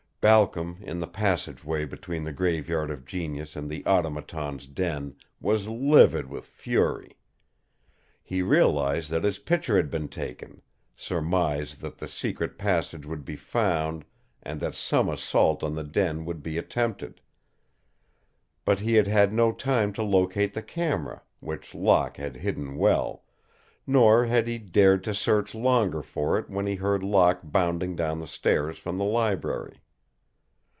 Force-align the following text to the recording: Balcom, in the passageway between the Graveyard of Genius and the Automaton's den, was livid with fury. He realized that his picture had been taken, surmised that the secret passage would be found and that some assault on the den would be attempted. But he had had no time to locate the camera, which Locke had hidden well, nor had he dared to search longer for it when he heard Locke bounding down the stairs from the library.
Balcom, 0.23 0.77
in 0.81 0.99
the 0.99 1.07
passageway 1.07 1.83
between 1.83 2.25
the 2.25 2.31
Graveyard 2.31 2.91
of 2.91 3.05
Genius 3.05 3.55
and 3.55 3.67
the 3.71 3.83
Automaton's 3.87 4.67
den, 4.67 5.15
was 5.39 5.67
livid 5.67 6.27
with 6.27 6.45
fury. 6.45 7.17
He 8.21 8.43
realized 8.43 9.09
that 9.09 9.23
his 9.23 9.39
picture 9.39 9.77
had 9.77 9.89
been 9.89 10.07
taken, 10.09 10.61
surmised 10.95 11.81
that 11.81 11.97
the 11.97 12.07
secret 12.07 12.59
passage 12.59 13.07
would 13.07 13.25
be 13.25 13.35
found 13.35 14.05
and 14.43 14.59
that 14.59 14.75
some 14.75 15.09
assault 15.09 15.63
on 15.63 15.73
the 15.73 15.83
den 15.83 16.23
would 16.25 16.43
be 16.43 16.59
attempted. 16.59 17.19
But 18.63 18.81
he 18.81 18.93
had 18.93 19.07
had 19.07 19.33
no 19.33 19.51
time 19.51 19.91
to 19.93 20.03
locate 20.03 20.53
the 20.53 20.61
camera, 20.61 21.23
which 21.39 21.73
Locke 21.73 22.17
had 22.17 22.35
hidden 22.35 22.77
well, 22.77 23.23
nor 23.87 24.27
had 24.27 24.47
he 24.47 24.59
dared 24.59 25.03
to 25.05 25.15
search 25.15 25.55
longer 25.55 26.03
for 26.03 26.37
it 26.37 26.47
when 26.47 26.67
he 26.67 26.75
heard 26.75 27.01
Locke 27.01 27.39
bounding 27.43 27.95
down 27.95 28.19
the 28.19 28.27
stairs 28.27 28.77
from 28.77 28.99
the 28.99 29.03
library. 29.03 29.81